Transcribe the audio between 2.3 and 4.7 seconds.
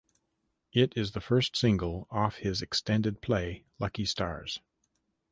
his extended play "Lucky Stars".